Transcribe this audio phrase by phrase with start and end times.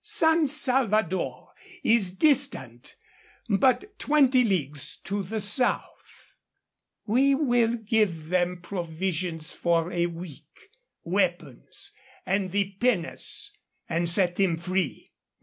[0.03, 1.53] San Salvador
[1.83, 2.95] is distant
[3.47, 6.37] but twenty leagues to the south.
[7.05, 10.71] We will give them provisions for a week,
[11.03, 11.91] weapons,
[12.25, 13.51] and the pinnace,
[13.87, 15.11] and set them free."